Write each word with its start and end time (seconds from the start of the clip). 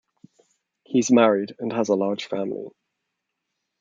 He 0.83 0.97
is 0.97 1.11
married 1.11 1.53
and 1.59 1.71
has 1.73 1.89
a 1.89 1.95
large 1.95 2.25
family. 2.25 2.69